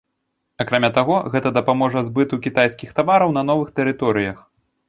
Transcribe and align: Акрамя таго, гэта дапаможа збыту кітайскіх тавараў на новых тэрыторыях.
Акрамя 0.63 0.89
таго, 0.97 1.17
гэта 1.35 1.51
дапаможа 1.59 2.03
збыту 2.09 2.41
кітайскіх 2.47 2.97
тавараў 3.01 3.37
на 3.37 3.47
новых 3.51 3.73
тэрыторыях. 3.81 4.37